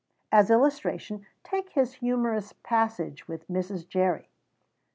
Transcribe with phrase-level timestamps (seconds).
[0.31, 3.87] As illustration, take his humourous passage with Mrs.
[3.87, 4.31] Jerry.